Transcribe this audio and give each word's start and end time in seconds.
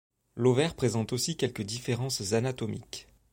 L'ovaire 0.35 0.73
présente 0.73 1.13
aussi 1.13 1.37
quelques 1.37 1.61
différences 1.61 2.33
anatomiques. 2.33 3.07